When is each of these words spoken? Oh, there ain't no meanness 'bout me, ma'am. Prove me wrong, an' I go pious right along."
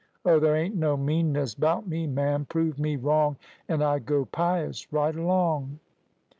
Oh, 0.25 0.39
there 0.39 0.55
ain't 0.55 0.75
no 0.75 0.97
meanness 0.97 1.53
'bout 1.53 1.87
me, 1.87 2.07
ma'am. 2.07 2.45
Prove 2.49 2.79
me 2.79 2.95
wrong, 2.95 3.37
an' 3.69 3.83
I 3.83 3.99
go 3.99 4.25
pious 4.25 4.91
right 4.91 5.15
along." 5.15 5.77